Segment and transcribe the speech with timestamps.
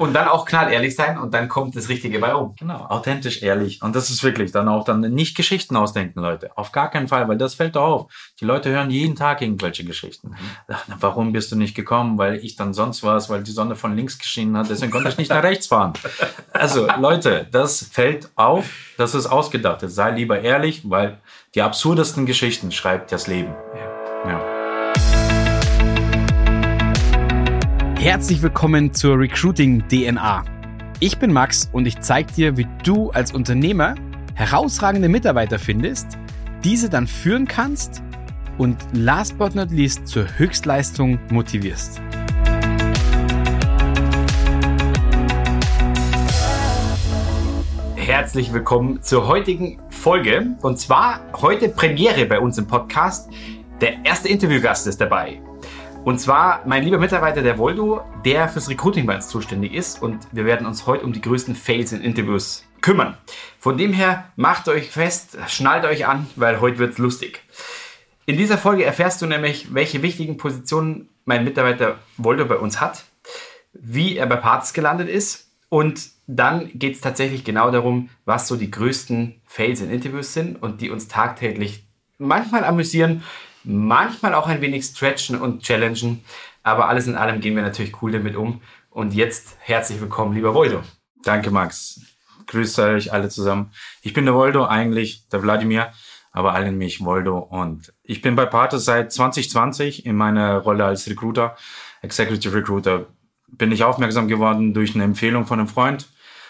[0.00, 2.54] Und dann auch knallehrlich sein und dann kommt das Richtige bei rum.
[2.58, 3.82] Genau, authentisch, ehrlich.
[3.82, 6.50] Und das ist wirklich dann auch dann nicht Geschichten ausdenken, Leute.
[6.56, 8.32] Auf gar keinen Fall, weil das fällt doch auf.
[8.40, 10.28] Die Leute hören jeden Tag irgendwelche Geschichten.
[10.28, 10.36] Mhm.
[10.68, 12.16] Ach, warum bist du nicht gekommen?
[12.16, 15.18] Weil ich dann sonst was, weil die Sonne von links geschienen hat, deswegen konnte ich
[15.18, 15.92] nicht nach rechts fahren.
[16.52, 19.80] Also, Leute, das fällt auf, das ist ausgedacht.
[19.82, 21.18] Sei lieber ehrlich, weil
[21.54, 23.54] die absurdesten Geschichten schreibt das Leben.
[24.24, 24.30] Ja.
[24.30, 24.49] ja.
[28.00, 30.42] Herzlich willkommen zur Recruiting DNA.
[31.00, 33.94] Ich bin Max und ich zeige dir, wie du als Unternehmer
[34.32, 36.16] herausragende Mitarbeiter findest,
[36.64, 38.02] diese dann führen kannst
[38.56, 42.00] und last but not least zur Höchstleistung motivierst.
[47.96, 50.56] Herzlich willkommen zur heutigen Folge.
[50.62, 53.28] Und zwar heute Premiere bei uns im Podcast.
[53.82, 55.42] Der erste Interviewgast ist dabei.
[56.04, 60.02] Und zwar mein lieber Mitarbeiter, der Voldo, der fürs Recruiting bei uns zuständig ist.
[60.02, 63.18] Und wir werden uns heute um die größten Fails in Interviews kümmern.
[63.58, 67.42] Von dem her, macht euch fest, schnallt euch an, weil heute wird's lustig.
[68.24, 73.04] In dieser Folge erfährst du nämlich, welche wichtigen Positionen mein Mitarbeiter Voldo bei uns hat,
[73.72, 78.56] wie er bei Parts gelandet ist und dann geht es tatsächlich genau darum, was so
[78.56, 81.84] die größten Fails in Interviews sind und die uns tagtäglich
[82.18, 83.22] manchmal amüsieren,
[83.64, 86.24] manchmal auch ein wenig stretchen und challengen.
[86.62, 88.60] Aber alles in allem gehen wir natürlich cool damit um.
[88.90, 90.82] Und jetzt herzlich willkommen, lieber Voldo.
[91.22, 92.00] Danke, Max.
[92.46, 93.70] Grüßt euch alle zusammen.
[94.02, 95.92] Ich bin der Voldo, eigentlich der Wladimir,
[96.32, 97.38] aber alle mich Voldo.
[97.38, 101.56] Und ich bin bei Pate seit 2020 in meiner Rolle als Recruiter,
[102.02, 103.06] Executive Recruiter.
[103.46, 106.08] Bin ich aufmerksam geworden durch eine Empfehlung von einem Freund,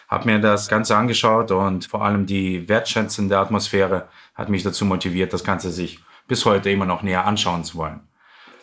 [0.09, 5.33] habe mir das Ganze angeschaut und vor allem die wertschätzende Atmosphäre hat mich dazu motiviert,
[5.33, 6.01] das Ganze sich
[6.31, 8.01] bis heute immer noch näher anschauen zu wollen.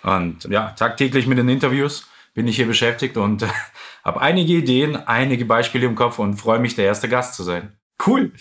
[0.02, 3.46] Und ja, tagtäglich mit den Interviews bin ich hier beschäftigt und
[4.04, 7.78] habe einige Ideen, einige Beispiele im Kopf und freue mich, der erste Gast zu sein.
[8.06, 8.32] Cool.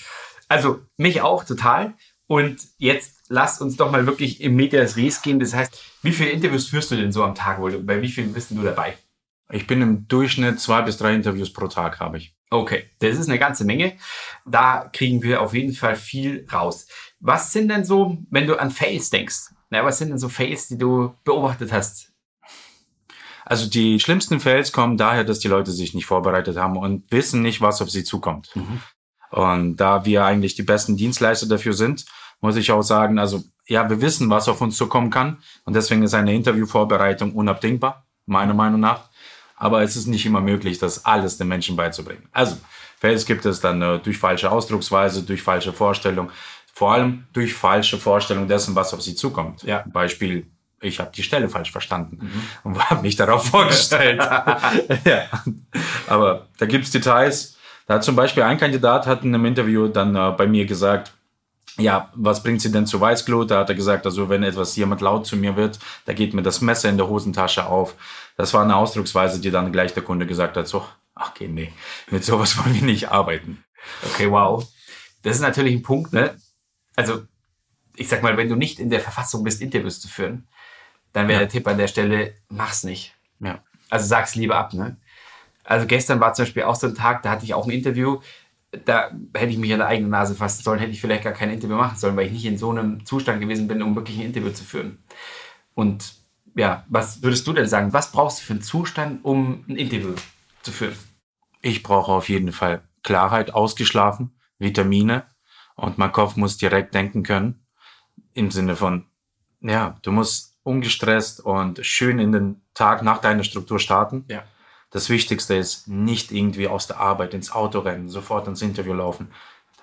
[0.49, 1.95] Also mich auch total.
[2.29, 5.41] Und jetzt lasst uns doch mal wirklich im Medias Res gehen.
[5.41, 7.79] Das heißt, wie viele Interviews führst du denn so am Tag wohl?
[7.83, 8.97] Bei wie vielen bist du dabei?
[9.51, 12.36] Ich bin im Durchschnitt zwei bis drei Interviews pro Tag habe ich.
[12.51, 13.97] Okay, das ist eine ganze Menge.
[14.45, 16.87] Da kriegen wir auf jeden Fall viel raus.
[17.19, 19.51] Was sind denn so, wenn du an Fails denkst?
[19.71, 22.13] Na, was sind denn so Fails, die du beobachtet hast?
[23.45, 27.43] Also die schlimmsten Fails kommen daher, dass die Leute sich nicht vorbereitet haben und wissen
[27.43, 28.51] nicht, was auf sie zukommt.
[28.55, 28.81] Mhm.
[29.31, 32.07] Und da wir eigentlich die besten Dienstleister dafür sind,
[32.41, 36.03] muss ich auch sagen, also ja, wir wissen, was auf uns zukommen kann und deswegen
[36.03, 39.11] ist eine Interviewvorbereitung unabdingbar, meiner Meinung nach.
[39.57, 42.29] Aber es ist nicht immer möglich, das alles den Menschen beizubringen.
[42.33, 42.57] Also
[42.99, 46.31] Fails gibt es dann äh, durch falsche Ausdrucksweise, durch falsche Vorstellung,
[46.73, 49.63] vor allem durch falsche Vorstellung dessen, was auf sie zukommt.
[49.63, 49.85] Ja.
[49.87, 50.47] Beispiel,
[50.81, 52.43] ich habe die Stelle falsch verstanden mhm.
[52.65, 54.19] und habe mich darauf vorgestellt.
[55.05, 55.23] ja.
[56.07, 57.57] Aber da gibt's Details.
[57.87, 61.13] Da hat zum Beispiel ein Kandidat hat in einem Interview dann äh, bei mir gesagt,
[61.79, 63.51] ja, was bringt sie denn zu Weißglut?
[63.51, 66.43] Da hat er gesagt, also wenn etwas jemand laut zu mir wird, da geht mir
[66.43, 67.95] das Messer in der Hosentasche auf.
[68.37, 71.73] Das war eine Ausdrucksweise, die dann gleich der Kunde gesagt hat, so, ach okay, nee,
[72.11, 73.65] mit sowas wollen wir nicht arbeiten.
[74.13, 74.67] Okay, wow.
[75.23, 76.37] Das ist natürlich ein Punkt, ne?
[76.97, 77.23] also
[77.95, 80.49] ich sag mal, wenn du nicht in der Verfassung bist, Interviews zu führen,
[81.13, 81.47] dann wäre ja.
[81.47, 83.15] der Tipp an der Stelle, mach's nicht.
[83.41, 83.63] Ja.
[83.89, 84.97] Also sag's lieber ab, ne?
[85.65, 88.21] Also gestern war zum Beispiel auch so ein Tag, da hatte ich auch ein Interview,
[88.85, 91.51] da hätte ich mich an der eigenen Nase fassen sollen, hätte ich vielleicht gar kein
[91.51, 94.27] Interview machen sollen, weil ich nicht in so einem Zustand gewesen bin, um wirklich ein
[94.27, 95.03] Interview zu führen.
[95.75, 96.15] Und
[96.57, 97.93] ja, was würdest du denn sagen?
[97.93, 100.15] Was brauchst du für einen Zustand, um ein Interview
[100.63, 100.97] zu führen?
[101.61, 105.27] Ich brauche auf jeden Fall Klarheit, ausgeschlafen, Vitamine,
[105.77, 107.67] und mein Kopf muss direkt denken können.
[108.33, 109.05] Im Sinne von,
[109.61, 114.25] ja, du musst ungestresst und schön in den Tag nach deiner Struktur starten.
[114.29, 114.43] Ja.
[114.91, 119.31] Das Wichtigste ist, nicht irgendwie aus der Arbeit ins Auto rennen, sofort ins Interview laufen.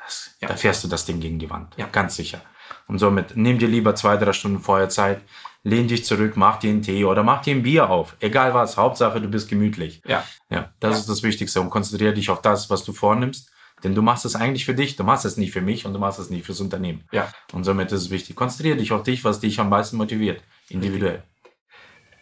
[0.03, 0.47] Das, ja.
[0.47, 1.73] Da fährst du das Ding gegen die Wand.
[1.77, 1.85] Ja.
[1.85, 2.41] Ganz sicher.
[2.87, 5.21] Und somit nimm dir lieber zwei, drei Stunden vorher Zeit,
[5.63, 8.15] lehn dich zurück, mach dir einen Tee oder mach dir ein Bier auf.
[8.19, 8.77] Egal was.
[8.77, 10.01] Hauptsache, du bist gemütlich.
[10.05, 10.23] Ja.
[10.49, 10.73] Ja.
[10.79, 10.99] Das ja.
[10.99, 11.61] ist das Wichtigste.
[11.61, 13.49] Und konzentriere dich auf das, was du vornimmst.
[13.83, 15.99] Denn du machst es eigentlich für dich, du machst es nicht für mich und du
[15.99, 17.03] machst es nicht fürs Unternehmen.
[17.11, 17.29] Ja.
[17.51, 18.35] Und somit ist es wichtig.
[18.35, 21.23] Konzentriere dich auf dich, was dich am meisten motiviert, individuell.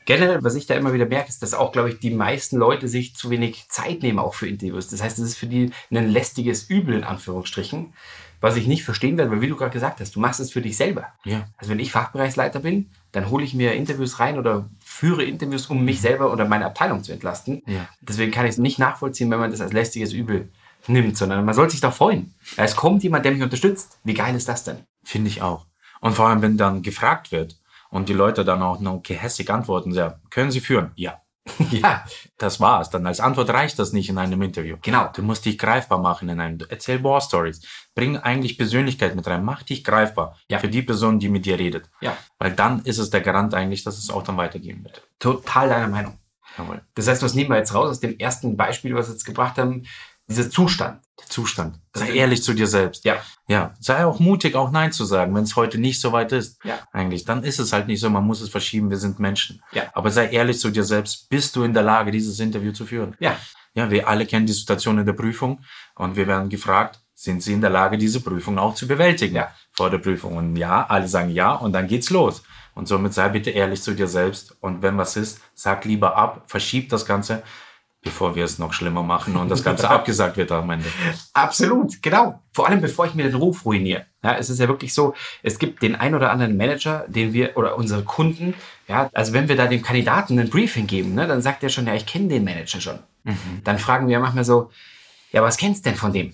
[0.06, 2.88] Generell, was ich da immer wieder merke, ist, dass auch, glaube ich, die meisten Leute
[2.88, 4.88] sich zu wenig Zeit nehmen, auch für Interviews.
[4.88, 7.94] Das heißt, es ist für die ein lästiges Übel, in Anführungsstrichen,
[8.42, 10.62] was ich nicht verstehen werde, weil wie du gerade gesagt hast, du machst es für
[10.62, 11.06] dich selber.
[11.24, 11.46] Ja.
[11.58, 15.86] Also wenn ich Fachbereichsleiter bin, dann hole ich mir Interviews rein oder führe Interviews, um
[15.86, 17.62] mich selber oder meine Abteilung zu entlasten.
[17.68, 17.88] Ja.
[18.02, 20.50] Deswegen kann ich es nicht nachvollziehen, wenn man das als lästiges Übel
[20.88, 22.34] nimmt, sondern man soll sich doch freuen.
[22.58, 24.00] Es kommt jemand, der mich unterstützt.
[24.04, 24.80] Wie geil ist das denn?
[25.04, 25.68] Finde ich auch.
[26.00, 27.58] Und vor allem, wenn dann gefragt wird
[27.92, 30.92] und die Leute dann auch noch gehässig antworten, ja, können Sie führen?
[30.96, 31.22] Ja.
[31.72, 32.06] ja,
[32.38, 32.90] das war's.
[32.90, 34.78] Dann als Antwort reicht das nicht in einem Interview.
[34.82, 35.10] Genau.
[35.14, 36.60] Du musst dich greifbar machen in einem.
[36.70, 37.62] Erzähl War Stories.
[37.96, 39.44] Bring eigentlich Persönlichkeit mit rein.
[39.44, 40.60] Mach dich greifbar Ja.
[40.60, 41.90] für die Person, die mit dir redet.
[42.00, 42.16] Ja.
[42.38, 45.02] Weil dann ist es der Garant eigentlich, dass es auch dann weitergehen wird.
[45.20, 46.18] Total deiner Meinung.
[46.58, 46.82] Jawohl.
[46.96, 49.58] Das heißt, was nehmen wir jetzt raus aus dem ersten Beispiel, was wir jetzt gebracht
[49.58, 49.84] haben?
[50.32, 51.02] Dieser Zustand.
[51.20, 51.80] Der Zustand.
[51.94, 53.06] Sei ehrlich zu dir selbst.
[53.06, 53.18] Ja.
[53.48, 53.74] Ja.
[53.80, 56.64] Sei auch mutig, auch Nein zu sagen, wenn es heute nicht so weit ist.
[56.64, 56.80] Ja.
[56.92, 57.26] Eigentlich.
[57.26, 59.62] Dann ist es halt nicht so, man muss es verschieben, wir sind Menschen.
[59.72, 59.84] Ja.
[59.94, 61.30] Aber sei ehrlich zu dir selbst.
[61.30, 63.16] Bist du in der Lage, dieses Interview zu führen?
[63.20, 63.38] Ja.
[63.74, 65.62] Ja, wir alle kennen die Situation in der Prüfung
[65.96, 69.52] und wir werden gefragt, sind Sie in der Lage, diese Prüfung auch zu bewältigen Ja.
[69.74, 70.36] vor der Prüfung?
[70.36, 72.42] Und ja, alle sagen ja und dann geht's los.
[72.74, 76.44] Und somit sei bitte ehrlich zu dir selbst und wenn was ist, sag lieber ab,
[76.48, 77.44] verschieb das Ganze,
[78.04, 80.88] bevor wir es noch schlimmer machen und das Ganze abgesagt wird am Ende.
[81.34, 82.40] Absolut, genau.
[82.54, 84.06] Vor allem bevor ich mir den Ruf ruiniere.
[84.24, 85.14] Ja, es ist ja wirklich so,
[85.44, 88.54] es gibt den ein oder anderen Manager, den wir oder unsere Kunden,
[88.88, 91.88] ja, also wenn wir da dem Kandidaten ein Briefing geben, ne, dann sagt er schon,
[91.88, 93.00] ja, ich kenne den Manager schon.
[93.64, 94.72] Dann fragen wir manchmal so,
[95.32, 96.34] ja, was kennst denn von dem?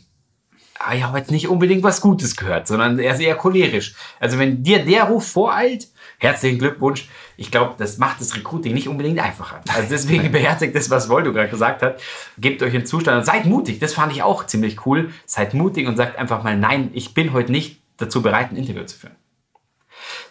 [0.79, 3.95] Ah, ich habe jetzt nicht unbedingt was Gutes gehört, sondern er ist eher cholerisch.
[4.19, 5.88] Also wenn dir der Ruf voreilt,
[6.19, 7.09] herzlichen Glückwunsch.
[7.35, 9.62] Ich glaube, das macht das Recruiting nicht unbedingt einfacher.
[9.68, 12.00] Also deswegen beherzigt das, was Voldo gerade gesagt hat.
[12.38, 13.79] Gebt euch einen Zustand und seid mutig.
[13.79, 15.12] Das fand ich auch ziemlich cool.
[15.25, 18.83] Seid mutig und sagt einfach mal, nein, ich bin heute nicht dazu bereit, ein Interview
[18.83, 19.15] zu führen.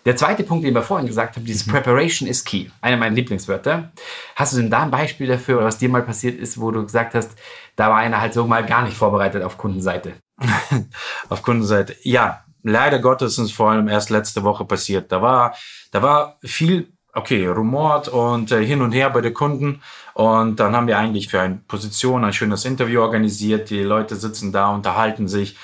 [0.04, 2.66] Der zweite Punkt, den wir vorhin gesagt haben, dieses Preparation is key.
[2.80, 3.90] Einer meiner Lieblingswörter.
[4.36, 6.82] Hast du denn da ein Beispiel dafür, oder was dir mal passiert ist, wo du
[6.84, 7.32] gesagt hast,
[7.74, 10.14] da war einer halt so mal gar nicht vorbereitet auf Kundenseite?
[11.28, 11.96] auf Kundenseite.
[12.02, 15.10] Ja, leider Gottes ist es vor allem erst letzte Woche passiert.
[15.12, 15.54] Da war,
[15.92, 19.82] da war viel, okay, rumort und äh, hin und her bei den Kunden.
[20.14, 23.70] Und dann haben wir eigentlich für eine Position ein schönes Interview organisiert.
[23.70, 25.56] Die Leute sitzen da, unterhalten sich.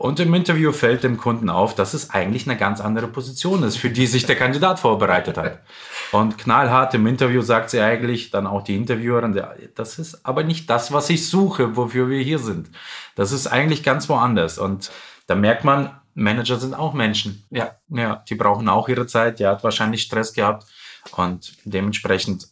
[0.00, 3.76] Und im Interview fällt dem Kunden auf, dass es eigentlich eine ganz andere Position ist,
[3.76, 5.58] für die sich der Kandidat vorbereitet hat.
[6.10, 9.38] Und knallhart im Interview sagt sie eigentlich, dann auch die Interviewerin,
[9.74, 12.70] das ist aber nicht das, was ich suche, wofür wir hier sind.
[13.14, 14.56] Das ist eigentlich ganz woanders.
[14.56, 14.90] Und
[15.26, 17.44] da merkt man, Manager sind auch Menschen.
[17.50, 17.72] Ja.
[17.90, 19.38] Ja, die brauchen auch ihre Zeit.
[19.38, 20.64] Der hat wahrscheinlich Stress gehabt.
[21.14, 22.48] Und dementsprechend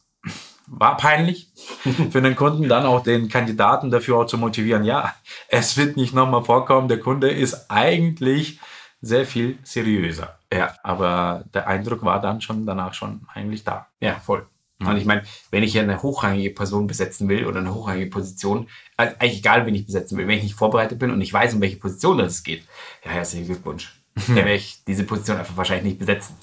[0.70, 1.50] war peinlich
[2.10, 4.84] für den Kunden, dann auch den Kandidaten dafür auch zu motivieren.
[4.84, 5.14] Ja,
[5.48, 6.88] es wird nicht nochmal vorkommen.
[6.88, 8.60] Der Kunde ist eigentlich
[9.00, 10.38] sehr viel seriöser.
[10.52, 10.74] Ja.
[10.82, 13.86] Aber der Eindruck war dann schon danach schon eigentlich da.
[14.00, 14.46] Ja, voll.
[14.80, 18.68] Und ich meine, wenn ich ja eine hochrangige Person besetzen will oder eine hochrangige Position,
[18.96, 21.54] also eigentlich egal, wen ich besetzen will, wenn ich nicht vorbereitet bin und ich weiß,
[21.54, 22.62] um welche Position das es geht,
[23.04, 24.00] ja, herzlichen Glückwunsch.
[24.28, 26.36] Dann werde ich diese Position einfach wahrscheinlich nicht besetzen.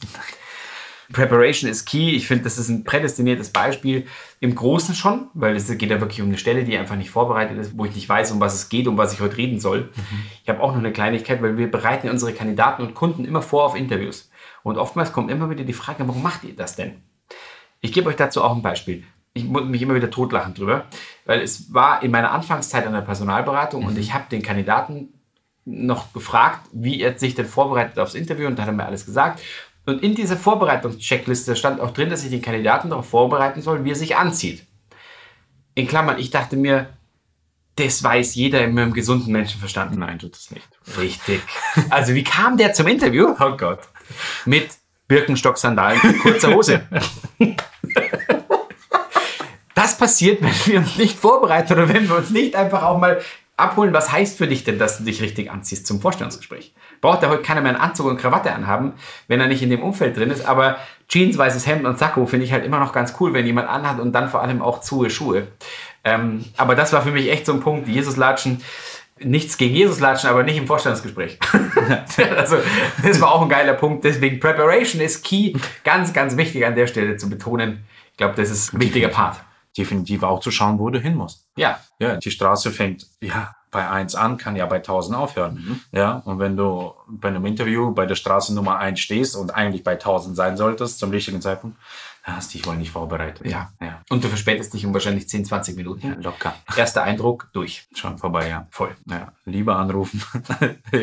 [1.12, 2.12] Preparation is key.
[2.12, 4.06] Ich finde, das ist ein prädestiniertes Beispiel
[4.40, 7.57] im Großen schon, weil es geht ja wirklich um eine Stelle, die einfach nicht vorbereitet
[7.57, 9.92] ist, wo ich nicht weiß, um was es geht, um was ich heute reden soll.
[10.44, 13.66] Ich habe auch noch eine Kleinigkeit, weil wir bereiten unsere Kandidaten und Kunden immer vor
[13.66, 14.30] auf Interviews.
[14.63, 17.04] Und oftmals kommt immer wieder die Frage, warum macht ihr das denn?
[17.81, 19.04] Ich gebe euch dazu auch ein Beispiel.
[19.34, 20.86] Ich muss mich immer wieder totlachen drüber,
[21.25, 25.10] weil es war in meiner Anfangszeit an der Personalberatung und ich habe den Kandidaten
[25.66, 29.06] noch gefragt, wie er sich denn vorbereitet aufs Interview und da hat er mir alles
[29.06, 29.42] gesagt.
[29.86, 33.92] Und in dieser Vorbereitungscheckliste stand auch drin, dass ich den Kandidaten darauf vorbereiten soll, wie
[33.92, 34.66] er sich anzieht.
[35.76, 36.90] In Klammern, ich dachte mir,
[37.76, 39.98] das weiß jeder mit einem gesunden Menschenverstand.
[39.98, 40.68] Nein, tut es nicht.
[40.98, 41.42] Richtig.
[41.90, 43.36] Also wie kam der zum Interview?
[43.40, 43.82] Oh Gott.
[44.46, 44.70] Mit
[45.08, 46.88] Birkenstock-Sandalen und kurzer Hose.
[49.76, 53.22] Das passiert, wenn wir uns nicht vorbereiten oder wenn wir uns nicht einfach auch mal
[53.57, 56.74] abholen, was heißt für dich denn, dass du dich richtig anziehst zum Vorstellungsgespräch.
[57.02, 58.94] Braucht ja heute keiner mehr einen Anzug und Krawatte anhaben,
[59.28, 62.45] wenn er nicht in dem Umfeld drin ist, aber Jeans, weißes Hemd und Sakko finde
[62.45, 65.09] ich halt immer noch ganz cool, wenn jemand anhat und dann vor allem auch zuhe
[65.09, 65.47] Schuhe.
[66.04, 68.62] Ähm, aber das war für mich echt so ein Punkt, Jesus latschen,
[69.19, 71.40] nichts gegen Jesus latschen, aber nicht im Vorstellungsgespräch.
[72.38, 72.57] also,
[73.02, 74.04] das war auch ein geiler Punkt.
[74.04, 75.54] Deswegen Preparation ist key.
[75.83, 77.85] Ganz, ganz wichtig an der Stelle zu betonen.
[78.12, 79.38] Ich glaube, das ist ein wichtiger Part.
[79.78, 81.48] Definitiv auch zu schauen, wo du hin musst.
[81.58, 85.82] Ja, Ja, die Straße fängt ja bei 1 an, kann ja bei 1000 aufhören.
[85.92, 89.84] Ja, und wenn du bei einem Interview bei der Straße Nummer 1 stehst und eigentlich
[89.84, 91.78] bei 1000 sein solltest zum richtigen Zeitpunkt,
[92.34, 93.46] hast dich wohl nicht vorbereitet.
[93.46, 93.72] Ja.
[93.80, 94.02] ja.
[94.10, 96.22] und du verspätest dich um wahrscheinlich 10, 20 Minuten.
[96.22, 96.56] Locker.
[96.76, 97.88] Erster Eindruck, durch.
[97.94, 98.68] Schon vorbei, ja.
[98.72, 98.96] Voll.
[99.06, 100.24] Ja, lieber anrufen.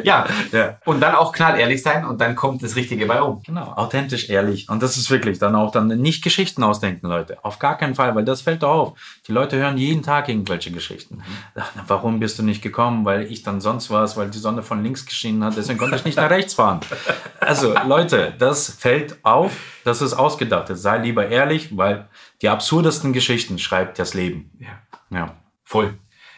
[0.04, 0.78] Ja, ja.
[0.84, 3.42] und dann auch knallehrlich sein und dann kommt das Richtige bei rum.
[3.44, 4.68] Genau, authentisch, ehrlich.
[4.68, 7.44] Und das ist wirklich dann auch dann nicht Geschichten ausdenken, Leute.
[7.44, 9.20] Auf gar keinen Fall, weil das fällt doch auf.
[9.28, 11.22] Die Leute hören jeden Tag irgendwelche Geschichten.
[11.54, 13.04] Ach, na, warum bist du nicht gekommen?
[13.04, 16.04] Weil ich dann sonst was, weil die Sonne von links geschienen hat, deswegen konnte ich
[16.04, 16.80] nicht nach rechts fahren.
[17.40, 19.52] Also, Leute, das fällt auf,
[19.84, 20.68] das ist ausgedacht.
[20.70, 22.08] Sei lieber ehrlich, weil
[22.40, 24.50] die absurdesten Geschichten schreibt das Leben.
[24.58, 24.82] Ja.
[25.10, 25.36] Ja.
[25.64, 25.94] Voll.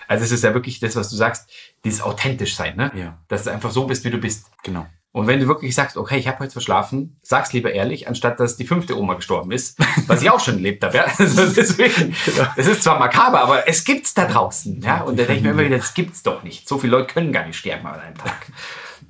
[0.09, 1.51] Also es ist ja wirklich das, was du sagst,
[1.85, 2.93] dieses authentisch sein, ne?
[2.95, 3.19] Ja.
[3.29, 4.51] Dass du einfach so bist, wie du bist.
[4.63, 4.87] Genau.
[5.13, 8.57] Und wenn du wirklich sagst, okay, ich habe heute verschlafen, sag's lieber ehrlich, anstatt dass
[8.57, 9.79] die fünfte Oma gestorben ist,
[10.09, 10.97] was ich auch schon erlebt habe.
[10.97, 11.07] Ja?
[11.19, 12.17] Also deswegen,
[12.57, 14.81] das ist zwar makaber, aber es gibt's da draußen.
[14.83, 15.03] Ja?
[15.03, 16.69] Und da denke ich mir immer wieder, das gibt's doch nicht.
[16.69, 18.47] So viele Leute können gar nicht sterben an einem Tag.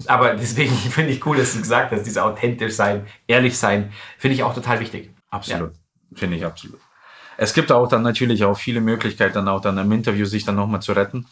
[0.06, 4.34] Aber deswegen finde ich cool, dass du gesagt hast, dieses authentisch sein, ehrlich sein, finde
[4.34, 5.13] ich auch total wichtig.
[5.34, 5.72] Absolut.
[5.72, 6.18] Ja.
[6.18, 6.80] Finde ich absolut.
[7.36, 10.54] Es gibt auch dann natürlich auch viele Möglichkeiten, dann auch dann im Interview sich dann
[10.54, 11.26] nochmal zu retten.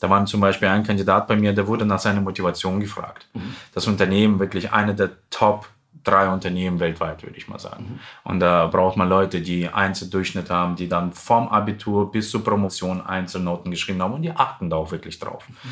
[0.00, 3.26] Da war zum Beispiel ein Kandidat bei mir, der wurde nach seiner Motivation gefragt.
[3.32, 3.56] Mhm.
[3.72, 5.68] Das Unternehmen wirklich eine der Top
[6.04, 7.84] drei Unternehmen weltweit, würde ich mal sagen.
[8.24, 8.30] Mhm.
[8.30, 13.04] Und da braucht man Leute, die Einzeldurchschnitt haben, die dann vom Abitur bis zur Promotion
[13.04, 15.48] Einzelnoten geschrieben haben und die achten da auch wirklich drauf.
[15.48, 15.70] Mhm.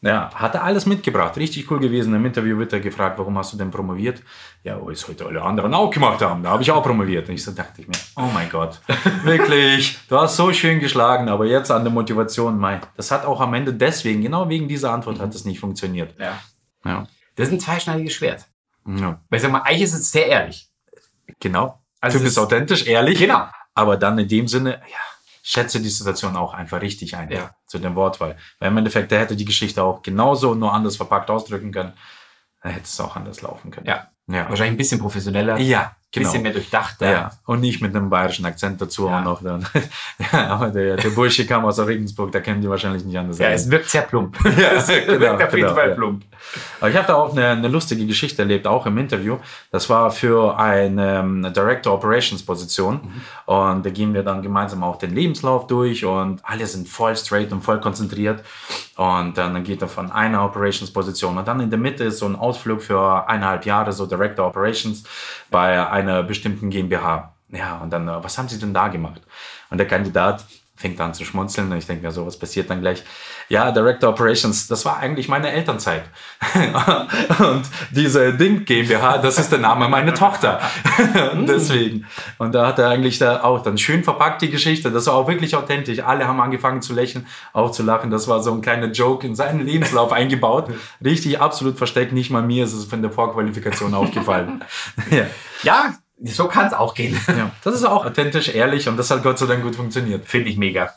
[0.00, 1.36] Ja, hat er alles mitgebracht.
[1.36, 2.14] Richtig cool gewesen.
[2.14, 4.22] Im Interview wird er gefragt, warum hast du denn promoviert?
[4.62, 6.44] Ja, wo es heute alle anderen auch gemacht haben.
[6.44, 7.28] Da habe ich auch promoviert.
[7.28, 8.80] Und ich so dachte ich mir, oh mein Gott,
[9.24, 13.40] wirklich, du hast so schön geschlagen, aber jetzt an der Motivation, mein, das hat auch
[13.40, 16.14] am Ende deswegen, genau wegen dieser Antwort hat es nicht funktioniert.
[16.20, 16.38] Ja.
[16.84, 17.06] ja.
[17.34, 18.46] Das ist ein zweischneidiges Schwert.
[18.86, 19.20] Ja.
[19.28, 20.68] Weil ich sag mal, eigentlich ist es sehr ehrlich.
[21.40, 21.82] Genau.
[22.00, 23.18] Also typ ist authentisch, ehrlich.
[23.18, 23.48] Genau.
[23.74, 24.98] Aber dann in dem Sinne, ja,
[25.48, 27.54] schätze die Situation auch einfach richtig ein ja.
[27.66, 28.36] zu dem Wortwahl.
[28.58, 31.94] Weil im Endeffekt, der hätte die Geschichte auch genauso nur anders verpackt ausdrücken können.
[32.62, 33.86] Da hätte es auch anders laufen können.
[33.86, 34.10] Ja.
[34.26, 34.48] ja.
[34.48, 35.56] Wahrscheinlich ein bisschen professioneller.
[35.56, 35.96] Ja.
[36.10, 36.26] Genau.
[36.26, 37.02] Bisschen mehr durchdacht.
[37.02, 37.10] Ja.
[37.10, 37.30] ja.
[37.44, 39.18] Und nicht mit einem bayerischen Akzent dazu ja.
[39.18, 39.42] auch noch.
[39.42, 39.66] Dann.
[40.32, 43.38] ja, aber der, der Bursche kam aus Regensburg, da kennen die wahrscheinlich nicht anders.
[43.38, 44.38] Ja, es wirkt sehr plump.
[44.44, 46.24] ja, es genau, wirkt auf jeden genau, Fall plump.
[46.80, 49.36] Aber ich habe da auch eine, eine, lustige Geschichte erlebt, auch im Interview.
[49.70, 52.94] Das war für eine um, Director Operations Position.
[52.94, 53.22] Mhm.
[53.52, 57.52] Und da gehen wir dann gemeinsam auch den Lebenslauf durch und alle sind voll straight
[57.52, 58.42] und voll konzentriert.
[58.96, 61.36] Und dann geht er von einer Operations Position.
[61.38, 65.04] Und dann in der Mitte ist so ein Ausflug für eineinhalb Jahre, so Director Operations
[65.50, 67.34] bei einer bestimmten GmbH.
[67.50, 69.22] Ja, und dann, äh, was haben Sie denn da gemacht?
[69.70, 70.44] Und der Kandidat
[70.78, 73.02] fängt an zu schmunzeln und ich denke mir so, was passiert dann gleich?
[73.48, 76.04] Ja, Director Operations, das war eigentlich meine Elternzeit.
[77.40, 80.60] und diese Ding GmbH, das ist der Name meiner Tochter.
[81.48, 82.06] deswegen.
[82.38, 84.92] Und da hat er eigentlich da auch dann schön verpackt die Geschichte.
[84.92, 85.98] Das war auch wirklich authentisch.
[86.00, 88.10] Alle haben angefangen zu lächeln, auch zu lachen.
[88.12, 90.70] Das war so ein kleiner Joke in seinen Lebenslauf eingebaut.
[91.04, 92.12] Richtig absolut versteckt.
[92.12, 94.62] Nicht mal mir ist es von der Vorqualifikation aufgefallen.
[95.10, 95.26] ja.
[95.64, 95.94] ja,
[96.24, 97.18] so kann es auch gehen.
[97.28, 100.26] Ja, das ist auch authentisch, ehrlich und das hat Gott sei Dank gut funktioniert.
[100.26, 100.92] Finde ich mega.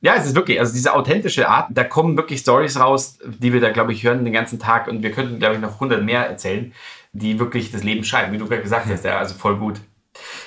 [0.00, 3.60] Ja, es ist wirklich, also diese authentische Art, da kommen wirklich Stories raus, die wir
[3.60, 6.28] da, glaube ich, hören den ganzen Tag und wir könnten, glaube ich, noch 100 mehr
[6.28, 6.74] erzählen,
[7.12, 9.80] die wirklich das Leben schreiben, wie du gerade gesagt hast, ja, also voll gut.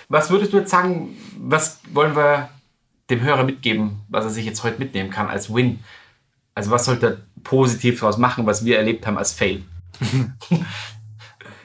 [0.10, 2.50] Was würdest du jetzt sagen, was wollen wir
[3.10, 5.80] dem Hörer mitgeben, was er sich jetzt heute mitnehmen kann als Win?
[6.54, 9.64] Also was sollte er positiv daraus machen, was wir erlebt haben als Fail?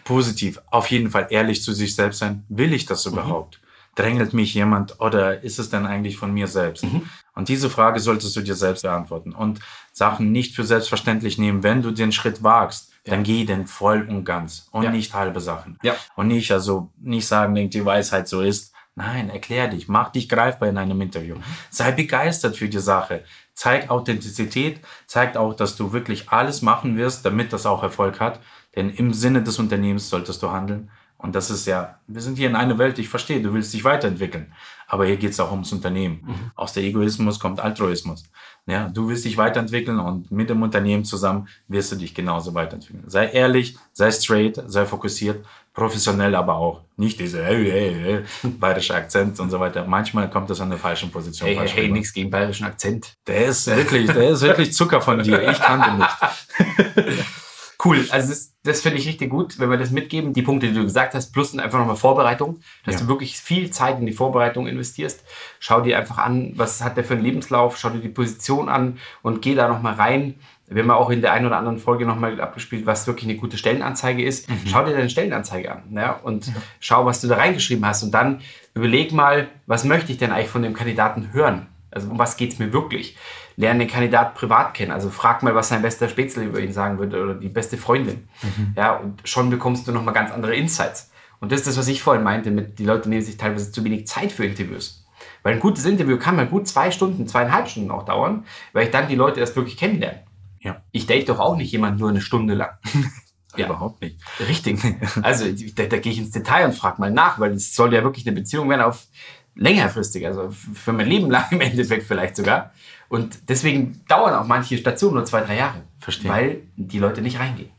[0.04, 2.44] positiv, auf jeden Fall ehrlich zu sich selbst sein.
[2.48, 3.12] Will ich das mhm.
[3.12, 3.60] überhaupt?
[3.60, 3.66] Mhm.
[3.94, 6.84] Drängelt mich jemand oder ist es denn eigentlich von mir selbst?
[6.84, 7.02] Mhm.
[7.34, 9.60] Und diese Frage solltest du dir selbst beantworten und
[9.92, 11.62] Sachen nicht für selbstverständlich nehmen.
[11.62, 13.14] Wenn du den Schritt wagst, ja.
[13.14, 14.90] dann geh denn voll und ganz und ja.
[14.90, 15.78] nicht halbe Sachen.
[15.82, 15.94] Ja.
[16.16, 18.72] Und nicht also nicht sagen, denk die Weisheit so ist.
[18.94, 21.36] Nein, erklär dich, mach dich greifbar in einem Interview.
[21.70, 23.24] Sei begeistert für die Sache.
[23.54, 28.40] Zeig Authentizität, zeig auch, dass du wirklich alles machen wirst, damit das auch Erfolg hat.
[28.76, 30.90] Denn im Sinne des Unternehmens solltest du handeln.
[31.22, 33.84] Und das ist ja, wir sind hier in einer Welt, ich verstehe, du willst dich
[33.84, 34.52] weiterentwickeln.
[34.88, 36.20] Aber hier geht es auch ums Unternehmen.
[36.24, 36.50] Mhm.
[36.56, 38.24] Aus der Egoismus kommt Altruismus.
[38.66, 43.04] Ja, du willst dich weiterentwickeln und mit dem Unternehmen zusammen wirst du dich genauso weiterentwickeln.
[43.06, 46.82] Sei ehrlich, sei straight, sei fokussiert, professionell aber auch.
[46.96, 47.94] Nicht diese hey, hey,
[48.42, 49.84] hey, bayerische Akzent und so weiter.
[49.86, 51.48] Manchmal kommt das an der falschen Position.
[51.48, 53.14] Hey, hey, hey nichts gegen bayerischen Akzent.
[53.26, 55.50] Der ist wirklich, der ist wirklich Zucker von dir.
[55.50, 57.24] Ich kann den nicht.
[57.84, 60.74] Cool, also das, das finde ich richtig gut, wenn wir das mitgeben, die Punkte, die
[60.74, 63.00] du gesagt hast, plus einfach nochmal Vorbereitung, dass ja.
[63.00, 65.24] du wirklich viel Zeit in die Vorbereitung investierst.
[65.58, 68.98] Schau dir einfach an, was hat der für einen Lebenslauf, schau dir die Position an
[69.22, 70.36] und geh da nochmal rein.
[70.68, 73.58] Wir haben auch in der einen oder anderen Folge nochmal abgespielt, was wirklich eine gute
[73.58, 74.48] Stellenanzeige ist.
[74.48, 74.60] Mhm.
[74.66, 76.54] Schau dir deine Stellenanzeige an ja, und ja.
[76.78, 78.04] schau, was du da reingeschrieben hast.
[78.04, 78.42] Und dann
[78.74, 81.66] überleg mal, was möchte ich denn eigentlich von dem Kandidaten hören?
[81.90, 83.16] Also um was geht es mir wirklich?
[83.56, 84.92] Lerne den Kandidat privat kennen.
[84.92, 88.28] Also frag mal, was sein bester Spätzle über ihn sagen würde oder die beste Freundin.
[88.42, 88.74] Mhm.
[88.76, 91.10] Ja, und schon bekommst du nochmal ganz andere Insights.
[91.40, 93.84] Und das ist das, was ich vorhin meinte, mit die Leute nehmen sich teilweise zu
[93.84, 95.04] wenig Zeit für Interviews.
[95.42, 98.90] Weil ein gutes Interview kann mal gut zwei Stunden, zweieinhalb Stunden auch dauern, weil ich
[98.90, 100.22] dann die Leute erst wirklich kennenlerne.
[100.60, 100.82] Ja.
[100.92, 102.70] Ich date doch auch nicht jemanden nur eine Stunde lang.
[103.56, 103.66] ja.
[103.66, 104.18] Überhaupt nicht.
[104.48, 104.78] Richtig.
[105.22, 108.04] Also da, da gehe ich ins Detail und frage mal nach, weil es soll ja
[108.04, 109.08] wirklich eine Beziehung werden auf
[109.54, 112.72] längerfristig, also für mein Leben lang im Endeffekt vielleicht sogar.
[113.12, 115.82] Und deswegen dauern auch manche Stationen nur zwei, drei Jahre.
[115.98, 116.30] Verstehe.
[116.30, 117.70] Weil die Leute nicht reingehen.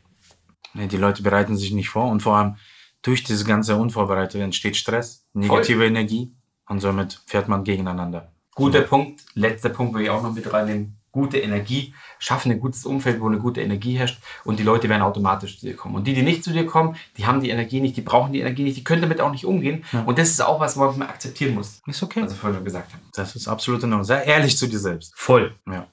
[0.76, 2.58] Nee, die Leute bereiten sich nicht vor und vor allem
[3.02, 5.88] durch diese ganze Unvorbereitung entsteht Stress, negative Voll.
[5.88, 6.36] Energie
[6.68, 8.32] und somit fährt man gegeneinander.
[8.54, 8.88] Guter so.
[8.90, 9.26] Punkt.
[9.34, 11.00] Letzter Punkt will ich auch noch mit reinnehmen.
[11.14, 15.04] Gute Energie, schaffen ein gutes Umfeld, wo eine gute Energie herrscht und die Leute werden
[15.04, 15.96] automatisch zu dir kommen.
[15.96, 18.42] Und die, die nicht zu dir kommen, die haben die Energie nicht, die brauchen die
[18.42, 19.86] Energie nicht, die können damit auch nicht umgehen.
[19.94, 20.02] Ja.
[20.02, 21.82] Und das ist auch was, was man akzeptieren muss.
[21.88, 22.24] Ist okay.
[22.24, 23.04] Was ich vorhin schon gesagt habe.
[23.14, 24.04] Das ist absolut in Ordnung.
[24.04, 25.14] Sei ehrlich zu dir selbst.
[25.16, 25.56] Voll.
[25.68, 25.88] Ja.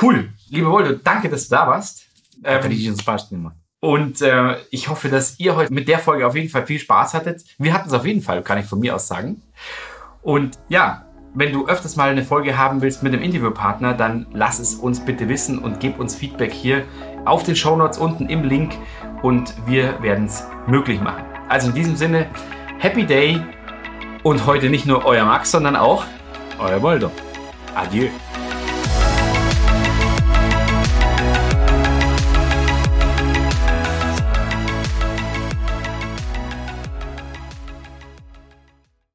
[0.00, 0.30] Cool.
[0.50, 2.06] Liebe Woldo, danke, dass du da warst.
[2.42, 3.56] Hätte Ähm, ich ins Spaß gemacht.
[3.80, 7.14] Und äh, ich hoffe, dass ihr heute mit der Folge auf jeden Fall viel Spaß
[7.14, 7.44] hattet.
[7.56, 9.40] Wir hatten es auf jeden Fall, kann ich von mir aus sagen.
[10.20, 11.05] Und ja,
[11.36, 15.00] wenn du öfters mal eine Folge haben willst mit einem Interviewpartner, dann lass es uns
[15.00, 16.84] bitte wissen und gib uns Feedback hier
[17.26, 18.72] auf den Shownotes unten im Link
[19.22, 21.24] und wir werden es möglich machen.
[21.48, 22.26] Also in diesem Sinne,
[22.78, 23.40] Happy Day
[24.22, 26.04] und heute nicht nur euer Max, sondern auch
[26.58, 27.10] Euer Boldo.
[27.74, 28.08] Adieu.